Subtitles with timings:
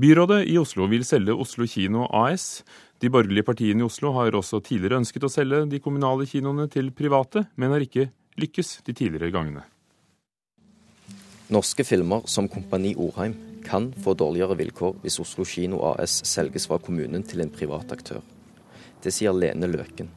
[0.00, 2.62] Byrådet i Oslo vil selge Oslo kino AS.
[3.02, 6.88] De borgerlige partiene i Oslo har også tidligere ønsket å selge de kommunale kinoene til
[6.96, 8.06] private, men har ikke
[8.40, 9.66] lykkes de tidligere gangene.
[11.52, 13.34] Norske filmer som Kompani Orheim
[13.66, 18.22] kan få dårligere vilkår hvis Oslo kino AS selges fra kommunen til en privat aktør.
[19.04, 20.08] Det sier Lene Løken.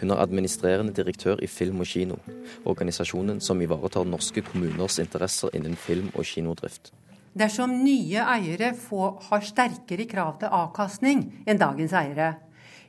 [0.00, 2.18] Hun er administrerende direktør i Film og Kino,
[2.66, 6.90] organisasjonen som ivaretar norske kommuners interesser innen film- og kinodrift.
[7.32, 12.34] Dersom nye eiere får, har sterkere krav til avkastning enn dagens eiere,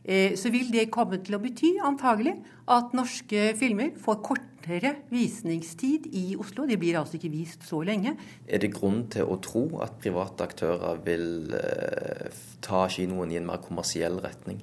[0.03, 2.35] eh, så vil det komme til å bety antagelig
[2.67, 6.67] at norske filmer får kortere visningstid i Oslo.
[6.67, 8.17] De blir altså ikke vist så lenge.
[8.47, 13.47] Er det grunn til å tro at private aktører vil eh, ta kinoen i en
[13.47, 14.59] mer kommersiell retning?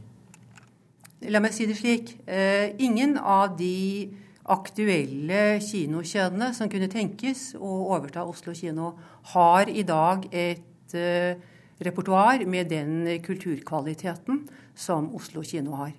[1.29, 2.19] La meg si det slik.
[2.29, 4.13] Eh, ingen av de
[4.51, 8.95] aktuelle kinokjedene som kunne tenkes å overta Oslo kino,
[9.33, 11.39] har i dag et eh,
[11.81, 14.45] repertoar med den kulturkvaliteten
[14.75, 15.93] som Oslo kino har.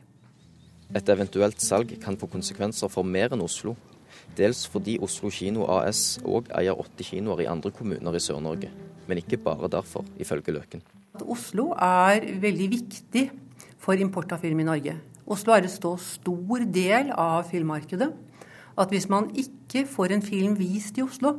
[0.91, 3.77] Et eventuelt salg kan få konsekvenser for mer enn Oslo.
[4.35, 8.71] Dels fordi Oslo kino AS òg eier åtte kinoer i andre kommuner i Sør-Norge.
[9.07, 10.83] Men ikke bare derfor, ifølge Løken.
[11.21, 13.23] Oslo er veldig viktig
[13.81, 14.97] for import av film i Norge.
[15.31, 18.11] Oslo er en stor del av filmmarkedet
[18.79, 21.35] at hvis man ikke får en film vist i Oslo,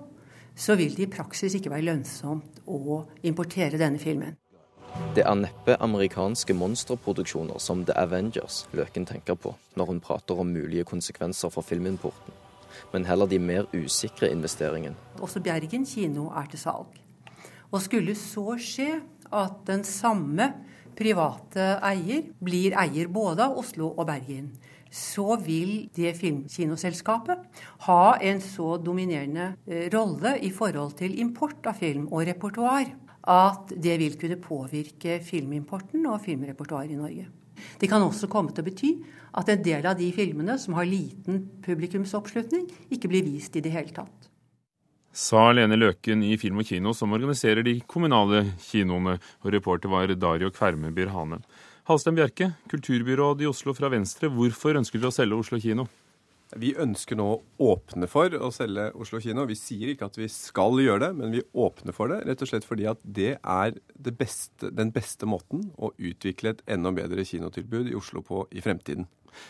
[0.56, 4.36] så vil det i praksis ikke være lønnsomt å importere denne filmen.
[5.16, 10.52] Det er neppe amerikanske monsterproduksjoner som The Avengers Løken tenker på når hun prater om
[10.52, 12.34] mulige konsekvenser for filmimporten,
[12.92, 14.96] men heller de mer usikre investeringene.
[15.20, 17.00] Også Bjergen kino er til salg.
[17.72, 18.90] Og skulle så skje
[19.32, 20.50] at den samme
[20.96, 24.50] private eier blir eier både av Oslo og Bergen,
[24.92, 31.80] så vil det filmkinoselskapet ha en så dominerende eh, rolle i forhold til import av
[31.80, 32.90] film og repertoar
[33.32, 37.28] at det vil kunne påvirke filmimporten og filmrepertoaret i Norge.
[37.78, 38.90] Det kan også komme til å bety
[39.38, 43.72] at en del av de filmene som har liten publikumsoppslutning, ikke blir vist i det
[43.72, 44.32] hele tatt
[45.12, 49.18] sa Lene Løken i Film og Kino, som organiserer de kommunale kinoene.
[49.44, 51.42] Og reporter var Dario Kverme Birhane.
[51.82, 54.28] Halstein Bjerke, kulturbyråd i Oslo fra Venstre.
[54.30, 55.88] Hvorfor ønsker dere å selge Oslo kino?
[56.54, 59.42] Vi ønsker nå å åpne for å selge Oslo kino.
[59.50, 62.20] Vi sier ikke at vi skal gjøre det, men vi åpner for det.
[62.28, 66.62] Rett og slett fordi at det er det beste, den beste måten å utvikle et
[66.70, 69.08] enda bedre kinotilbud i Oslo på i fremtiden.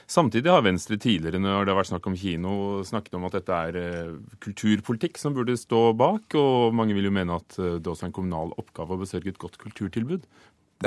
[0.08, 2.54] Samtidig har Venstre tidligere, når det har vært snakk om kino,
[2.86, 6.32] snakket om at dette er eh, kulturpolitikk som burde stå bak.
[6.38, 9.34] Og mange vil jo mene at eh, det også er en kommunal oppgave å besørge
[9.34, 10.24] et godt kulturtilbud.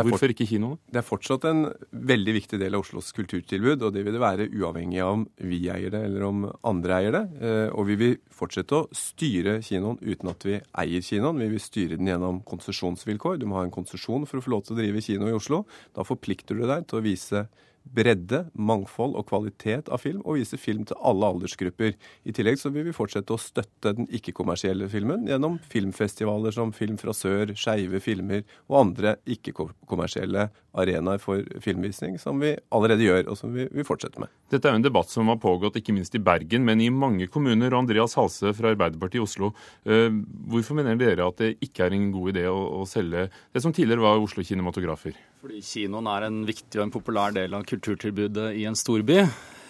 [0.03, 0.79] Hvorfor ikke kinoene?
[0.91, 4.47] Det er fortsatt en veldig viktig del av Oslos kulturtilbud, og det vil det være
[4.51, 7.23] uavhengig av om vi eier det eller om andre eier det.
[7.39, 11.39] Eh, og vi vil fortsette å styre kinoen uten at vi eier kinoen.
[11.45, 13.39] Vi vil styre den gjennom konsesjonsvilkår.
[13.41, 15.63] Du må ha en konsesjon for å få lov til å drive kino i Oslo.
[15.95, 17.47] Da forplikter du deg til å vise
[17.85, 21.93] bredde, mangfold og kvalitet av film, og vise film til alle aldersgrupper.
[22.25, 26.97] I tillegg så vil vi fortsette å støtte den ikke-kommersielle filmen gjennom filmfestivaler som Film
[26.99, 33.39] fra sør, Skeive filmer og andre ikke-kommersielle arenaer for filmvisning, som vi allerede gjør, og
[33.39, 34.31] som vi vil fortsette med.
[34.51, 37.27] Dette er jo en debatt som har pågått ikke minst i Bergen, men i mange
[37.31, 37.73] kommuner.
[37.73, 39.53] og Andreas Halse fra Arbeiderpartiet i Oslo,
[39.85, 40.09] eh,
[40.51, 43.73] hvorfor mener dere at det ikke er en god idé å, å selge det som
[43.73, 45.17] tidligere var Oslo Kinematografer?
[45.41, 49.21] Fordi kinoen er en viktig og en populær del av kulturtilbudet i en storby.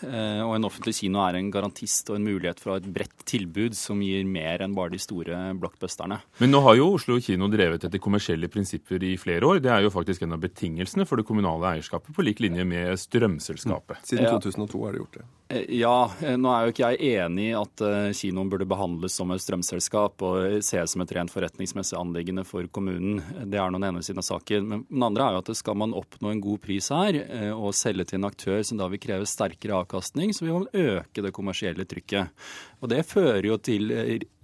[0.03, 2.89] Eh, og en offentlig kino er en garantist og en mulighet for å ha et
[2.97, 6.19] bredt tilbud som gir mer enn bare de store blockbusterne.
[6.41, 9.61] Men nå har jo Oslo kino drevet etter kommersielle prinsipper i flere år.
[9.63, 12.94] Det er jo faktisk en av betingelsene for det kommunale eierskapet, på lik linje med
[13.00, 14.03] strømselskapet.
[14.09, 15.25] Siden 2002 har de gjort det.
[15.56, 15.95] Eh, ja,
[16.25, 17.85] eh, nå er jo ikke jeg enig i at
[18.17, 23.22] kinoen burde behandles som et strømselskap og ses som et rent forretningsmessig anliggende for kommunen.
[23.45, 24.67] Det er noen ene siden av saken.
[24.67, 27.17] Men den andre er jo at skal man oppnå en god pris her
[27.56, 30.68] og selge til en aktør som da vil kreve sterkere avkastning, avkastning, så vil man
[30.73, 32.34] øke det kommersielle trykket.
[32.81, 33.90] Og Det fører jo til,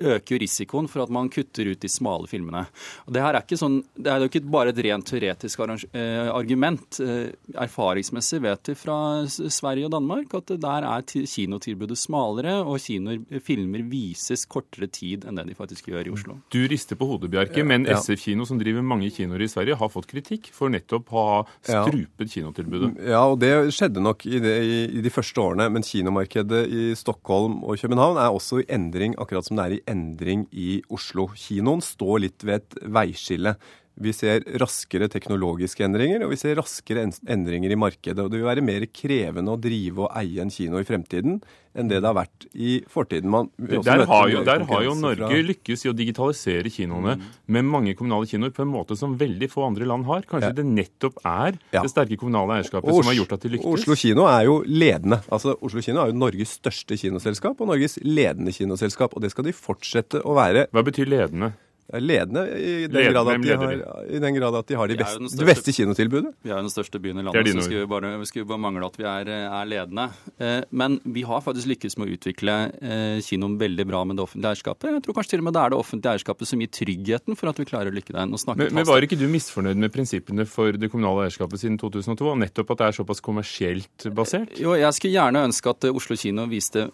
[0.01, 2.65] øker jo risikoen for at man kutter ut de smale filmene.
[3.05, 6.29] Og Det her er ikke sånn, det er jo ikke bare et rent teoretisk eh,
[6.31, 6.99] argument.
[6.99, 13.83] Eh, erfaringsmessig vet vi fra Sverige og Danmark at der er kinotilbudet smalere, og kinofilmer
[13.91, 16.39] vises kortere tid enn det de faktisk gjør i Oslo.
[16.49, 19.91] Du rister på hodet, Bjerke, men SF Kino, som driver mange kinoer i Sverige, har
[19.91, 22.95] fått kritikk for nettopp å ha strupet kinotilbudet.
[23.11, 24.55] Ja, og det skjedde nok i, det,
[24.89, 29.47] i de første årene, men kinomarkedet i Stockholm og København er også i endring, akkurat
[29.47, 31.29] som det er i endring i Oslo.
[31.37, 33.55] Kinoen står litt ved et veiskille.
[34.01, 38.23] Vi ser raskere teknologiske endringer, og vi ser raskere endringer i markedet.
[38.23, 41.41] Og det vil være mer krevende å drive og eie en kino i fremtiden
[41.71, 43.31] enn det det har vært i fortiden.
[43.31, 45.43] Man, der har, jo, der har jo Norge fra...
[45.51, 47.29] lykkes i å digitalisere kinoene mm.
[47.55, 50.25] med mange kommunale kinoer på en måte som veldig få andre land har.
[50.27, 50.57] Kanskje ja.
[50.57, 51.79] det nettopp er ja.
[51.79, 53.71] det sterke kommunale eierskapet som har gjort at de lykkes?
[53.79, 55.21] Oslo kino er jo ledende.
[55.31, 59.15] Altså, Oslo kino er jo Norges største kinoselskap og Norges ledende kinoselskap.
[59.15, 60.67] Og det skal de fortsette å være.
[60.75, 61.53] Hva betyr ledende?
[61.99, 63.73] Ledende i den, grad at, de har,
[64.07, 66.33] i den grad at de har de best, største, det beste kinotilbudet.
[66.41, 68.63] Vi er jo den største byen i landet, så skulle vi bare, vi skulle bare
[68.63, 70.07] mangle at vi er, er, ledende.
[70.41, 74.25] Eh, men vi har faktisk lykkes med å utvikle eh, kinoen veldig bra med det
[74.25, 74.89] offentlige eierskapet.
[74.95, 77.51] Jeg tror kanskje til og med det er det offentlige eierskapet som gir tryggheten for
[77.51, 78.31] at vi klarer å lykke der.
[78.31, 82.75] Men, men var ikke du misfornøyd med prinsippene for det kommunale eierskapet siden 2002, nettopp
[82.75, 84.55] at det er såpass kommersielt basert?
[84.61, 86.87] Jo, jeg skulle gjerne ønske at Oslo kino viste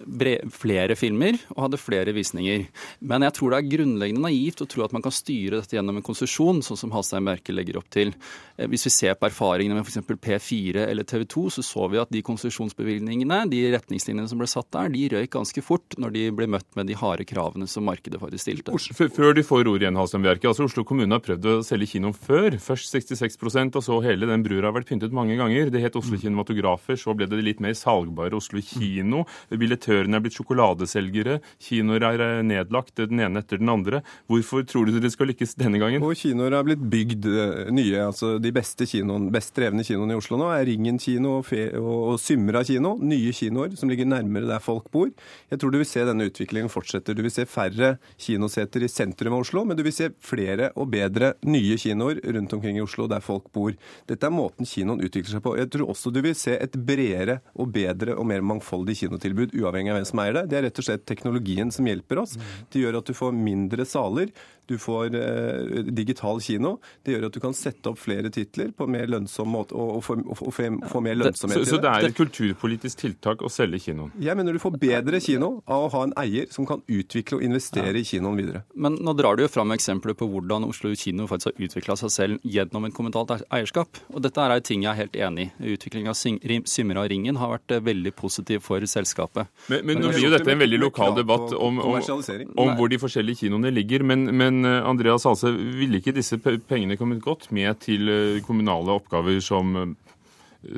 [0.57, 2.67] flere filmer og hadde flere visninger.
[3.07, 5.99] Men jeg tror det er grunnleggende naivt å tro at man kan styre dette gjennom
[5.99, 8.13] en konsesjon, sånn som Halstein Bjerke legger opp til.
[8.57, 10.01] Eh, hvis vi ser på erfaringene med f.eks.
[10.27, 14.69] P4 eller TV 2, så så vi at de konsesjonsbevilgningene, de retningslinjene som ble satt
[14.75, 18.21] der, de røyk ganske fort når de ble møtt med de harde kravene som markedet
[18.21, 18.77] faktisk stilte.
[19.17, 20.49] Før de får ordet igjen, Halstein Bjerke.
[20.49, 22.57] Altså Oslo kommune har prøvd å selge kinoen før.
[22.61, 25.71] Først 66% og så hele den brura har vært pyntet mange ganger.
[25.73, 29.25] Det het Oslo Kinematografer, så ble det litt mer salgbare Oslo kino.
[29.49, 31.39] Billettørene er blitt sjokoladeselgere.
[31.63, 34.03] Kinoer er eh, nedlagt, den ene etter den andre.
[34.29, 36.03] Hvorfor tror du det skal lykkes denne gangen?
[36.05, 38.01] Og kinoer er blitt bygd eh, nye.
[38.07, 42.17] altså De beste kinoen, best drevne kinoene i Oslo nå er Ringen kino og, og
[42.21, 42.95] Symra kino.
[43.01, 45.11] Nye kinoer som ligger nærmere der folk bor.
[45.51, 47.15] Jeg tror du vil se denne utviklingen fortsette.
[47.17, 50.91] Du vil se færre kinoseter i sentrum av Oslo, men du vil se flere og
[50.93, 53.75] bedre nye kinoer rundt omkring i Oslo der folk bor.
[54.09, 55.55] Dette er måten kinoen utvikler seg på.
[55.59, 59.93] Jeg tror også du vil se et bredere og bedre og mer mangfoldig kinotilbud, uavhengig
[59.93, 60.45] av hvem som eier det.
[60.51, 62.37] Det er rett og slett teknologien som hjelper oss.
[62.71, 64.31] Det gjør at du får mindre saler.
[64.67, 66.77] Du får eh, digital kino.
[67.05, 70.03] Det gjør at du kan sette opp flere titler på mer lønnsom måte og, og,
[70.03, 70.53] få, og
[70.91, 71.69] få, mer lønnsomhet i det.
[71.71, 74.11] Så det er et kulturpolitisk tiltak å selge kinoen?
[74.19, 77.45] Jeg mener du får bedre kino av å ha en eier som kan utvikle og
[77.47, 78.03] investere ja.
[78.03, 78.63] i kinoen videre.
[78.75, 82.13] Men nå drar du jo fram eksempler på hvordan Oslo kino faktisk har utvikla seg
[82.13, 84.01] selv gjennom en kommentalt eierskap.
[84.11, 85.73] Og dette er ting jeg er helt enig i.
[85.77, 89.47] Utviklinga av Symra Ringen har vært eh, veldig positiv for selskapet.
[89.71, 92.99] Men, men nå blir jo dette en veldig lokal debatt om, om, om hvor de
[92.99, 94.03] forskjellige kinoene ligger.
[94.07, 98.43] men, men men eh, Andreas Halse, ville ikke disse pengene kommet godt med til eh,
[98.45, 99.95] kommunale oppgaver som sykehjem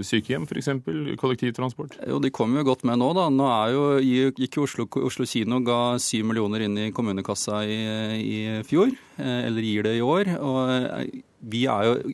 [0.05, 0.67] sykehjem f.eks.,
[1.17, 1.95] kollektivtransport?
[2.05, 3.07] Jo, De kommer jo godt med nå.
[3.15, 3.29] da.
[3.31, 3.85] Nå jo,
[4.35, 7.79] gikk Oslo, Oslo kino ga syv millioner inn i kommunekassa i,
[8.19, 8.37] i,
[8.67, 10.35] fjor, eller gir det i år.
[10.37, 12.13] og vi er jo,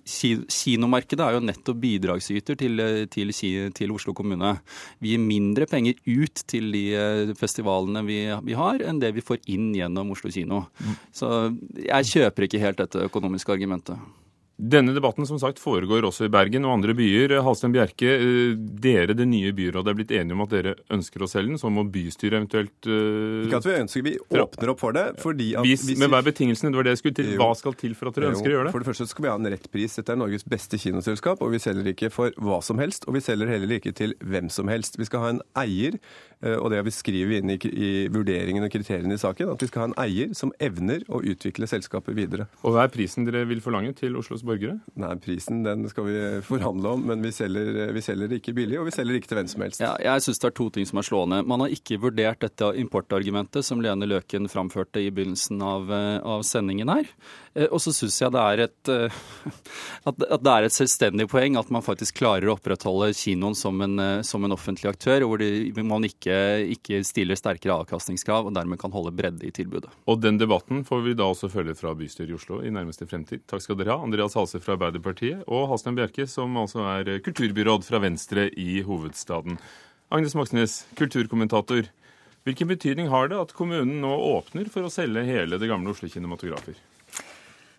[0.51, 3.33] Kinomarkedet er jo nettopp bidragsyter til, til,
[3.75, 4.55] til, Oslo kommune.
[5.01, 9.25] Vi gir mindre penger ut til de eh, festivalene vi, vi, har, enn det vi
[9.25, 10.65] får inn gjennom Oslo kino.
[10.79, 10.99] Mm.
[11.15, 11.31] Så
[11.79, 13.97] jeg kjøper ikke helt dette økonomiske argumentet.
[14.55, 17.33] Denne debatten som sagt foregår også i Bergen og andre byer.
[17.43, 21.27] Halstein Bjerke, eh, dere, det nye byrådet, er blitt enige om at dere ønsker å
[21.27, 21.59] selge den.
[21.59, 25.03] Så må bystyret eventuelt uh, Ikke at vi ønsker, vi åpner opp for det.
[25.19, 25.67] fordi at...
[25.67, 26.71] Hvis, hvis men hva er betingelsene?
[26.71, 27.33] Det var det jeg skulle til.
[27.41, 28.73] Hva skal til for at dere jo, ønsker å gjøre det?
[28.77, 29.97] For det første skal vi ha en rett pris.
[29.99, 33.09] Dette er Norges beste kinoselskap, og vi selger ikke for hva som helst.
[33.09, 34.95] Og vi selger heller ikke til hvem som helst.
[35.01, 35.99] Vi skal ha en eier,
[36.39, 39.67] eh, og det har vi skrevet inn i, i vurderingen og kriteriene i saken, at
[39.67, 42.47] vi skal ha en eier som evner å utvikle selskapet videre.
[42.63, 44.79] Og hva er prisen dere vil forlange til Oslos borgere?
[45.01, 48.89] Nei, Prisen den skal vi forhandle om, men vi selger, vi selger ikke billig, og
[48.89, 49.83] vi selger ikke til hvem som helst.
[49.83, 51.41] Ja, jeg syns det er to ting som er slående.
[51.47, 56.45] Man har ikke vurdert dette importargumentet som Lene Løken framførte i begynnelsen av, eh, av
[56.47, 57.09] sendingen her.
[57.55, 59.19] Eh, og så syns jeg det er, et, eh,
[60.09, 64.23] at det er et selvstendig poeng at man faktisk klarer å opprettholde kinoen som en,
[64.27, 65.41] som en offentlig aktør, hvor
[65.85, 66.37] man ikke,
[66.75, 69.91] ikke, stiller sterkere avkastningskrav og dermed kan holde bredde i tilbudet.
[70.09, 73.45] Og den debatten får vi da også følge fra bystyret i Oslo i nærmeste fremtid.
[73.49, 74.03] Takk skal dere ha.
[74.05, 79.59] Andreas Halse fra Arbeiderpartiet og Halstein Bjerke, som altså er kulturbyråd fra Venstre i hovedstaden.
[80.13, 81.87] Agnes Moxnes, kulturkommentator.
[82.45, 86.11] Hvilken betydning har det at kommunen nå åpner for å selge hele det gamle Oslo
[86.11, 86.77] Kinematografer?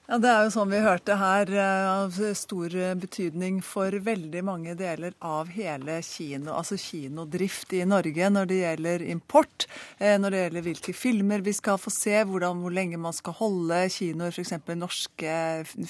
[0.07, 4.77] Ja, Det er jo sånn vi hørte her, eh, av stor betydning for veldig mange
[4.79, 9.67] deler av hele kino, altså kinodrift i Norge når det gjelder import,
[9.99, 13.35] eh, når det gjelder hvilke filmer vi skal få se, hvordan, hvor lenge man skal
[13.35, 14.55] holde kinoer, f.eks.
[14.79, 15.35] norske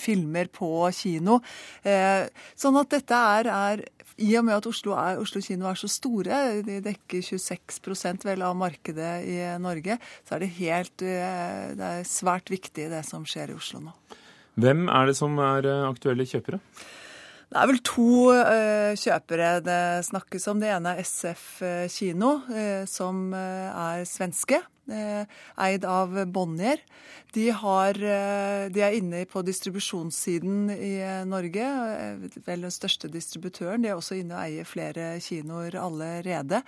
[0.00, 1.42] filmer på kino.
[1.84, 2.24] Eh,
[2.56, 3.84] sånn at dette er, er
[4.16, 8.40] i og med at Oslo, er, Oslo kino er så store, de dekker 26 vel
[8.40, 13.52] av markedet i Norge, så er det helt det er svært viktig det som skjer
[13.52, 13.92] i Oslo nå.
[14.56, 16.60] Hvem er det som er eh, aktuelle kjøpere?
[17.46, 20.58] Det er vel to uh, kjøpere det snakkes om.
[20.58, 21.44] Det ene er SF
[21.94, 24.62] kino, uh, som er svenske.
[24.86, 26.78] eid av Bonnier.
[27.34, 30.92] De, har, de, er inne på distribusjonssiden i
[31.26, 31.66] Norge.
[32.46, 33.82] Vel den største distributøren.
[33.82, 36.62] De er også inne og eier flere kinoer allerede.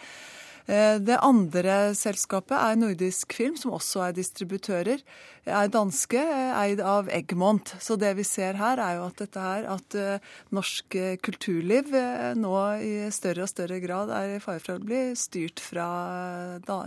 [0.69, 5.01] Eh, det andre selskapet er Nordisk Film, som også er distributører.
[5.49, 7.73] Er danske, eid av Egmont.
[7.81, 12.35] Så det vi ser her, er jo at dette her, at eh, norsk kulturliv eh,
[12.37, 15.89] nå i større og større grad er i fare for å bli styrt fra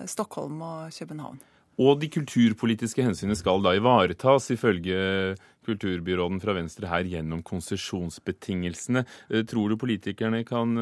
[0.06, 1.42] Stockholm og København.
[1.82, 5.34] Og de kulturpolitiske hensynene skal da ivaretas, ifølge
[5.66, 9.08] kulturbyråden fra Venstre her, gjennom konsesjonsbetingelsene.
[9.50, 10.76] Tror du politikerne kan,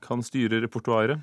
[0.00, 1.20] kan styre repertoaret?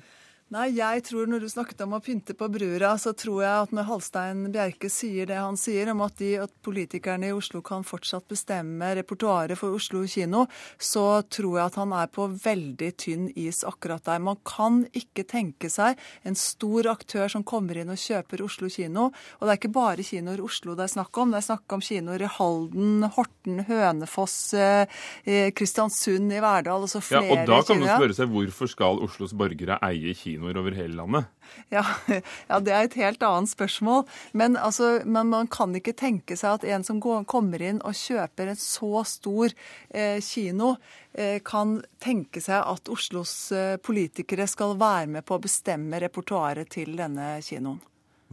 [0.54, 3.72] Nei, jeg tror når du snakket om å pynte på brura, så tror jeg at
[3.74, 7.82] når Halstein Bjerke sier det han sier om at, de, at politikerne i Oslo kan
[7.82, 10.44] fortsatt bestemme repertoaret for Oslo kino,
[10.78, 14.22] så tror jeg at han er på veldig tynn is akkurat der.
[14.22, 19.08] Man kan ikke tenke seg en stor aktør som kommer inn og kjøper Oslo kino.
[19.10, 21.34] Og det er ikke bare kinoer i Oslo det er snakk om.
[21.34, 27.26] Det er snakk om kinoer i Halden, Horten, Hønefoss, eh, Kristiansund, i Verdal, altså flere
[27.26, 27.42] kinoer.
[27.42, 30.43] Ja, og da kan man spørre seg hvorfor skal Oslos borgere eie kino?
[30.44, 31.24] Kinoer over hele landet?
[31.68, 31.84] Ja,
[32.48, 34.04] ja, det er et helt annet spørsmål.
[34.32, 37.94] Men, altså, men, man kan ikke tenke seg at en som går, kommer inn og
[37.94, 39.52] kjøper en så stor
[39.90, 40.76] eh, kino,
[41.12, 46.70] eh, kan tenke seg at Oslos eh, politikere skal være med på å bestemme repertoaret
[46.70, 47.80] til denne kinoen.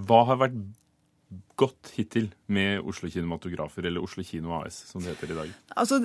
[0.01, 0.57] Hva har vært
[1.61, 5.53] godt hittil med Oslo Kinematografer, eller Oslo Kino AS, som det heter i dag?
[5.77, 5.99] Altså,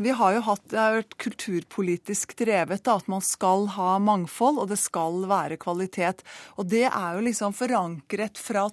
[0.00, 4.62] vi har jo hatt, Det har vært kulturpolitisk drevet da, at man skal ha mangfold,
[4.62, 6.24] og det skal være kvalitet.
[6.58, 8.68] Og det er jo liksom forankret fra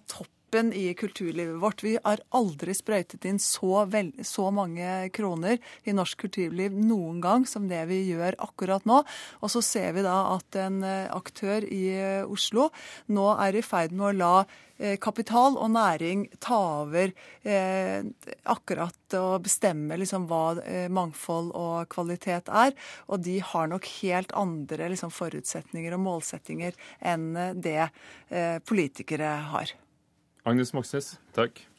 [0.51, 1.83] topp i kulturlivet vårt.
[1.83, 7.45] Vi har aldri sprøytet inn så, vel, så, mange kroner i norsk kulturliv noen gang
[7.47, 9.03] som det vi gjør akkurat nå.
[9.41, 12.69] Og så ser vi da at en eh, aktør i eh, Oslo
[13.07, 14.35] nå er i ferd med å la
[14.81, 17.11] Eh, kapital og næring ta over
[17.45, 18.01] eh,
[18.49, 22.73] akkurat og bestemme liksom hva eh, mangfold og kvalitet er.
[23.05, 27.29] Og de har nok helt andre liksom, forutsetninger og målsettinger enn
[27.61, 29.75] det eh, politikere har.
[30.43, 31.70] Agnes Moxnes, takk.